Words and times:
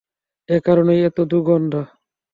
এ 0.49 0.57
কারণেই 0.65 1.01
এত 1.03 1.17
দুর্গন্ধ। 1.31 1.73